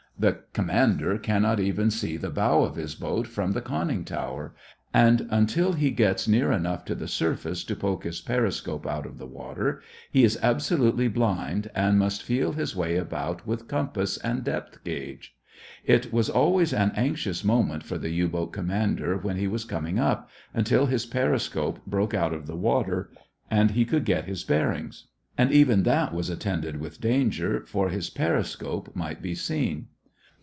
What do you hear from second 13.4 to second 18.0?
with compass and depth gage. It was always an anxious moment for